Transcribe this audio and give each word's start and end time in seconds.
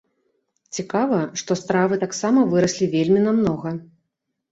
Цікава, 0.77 1.19
што 1.41 1.57
стравы 1.61 1.99
таксама 2.03 2.39
выраслі 2.53 2.85
вельмі 2.95 3.19
намнога. 3.27 3.75